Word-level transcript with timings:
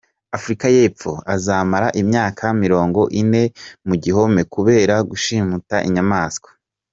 Afurika 0.37 0.65
y’Epfo 0.75 1.11
Azamara 1.35 1.87
imyaka 2.01 2.45
mirongo 2.63 3.01
ine 3.21 3.43
mu 3.87 3.95
gihome 4.03 4.41
kubera 4.53 4.95
gushimuta 5.09 5.75
inyamaswa 5.87 6.49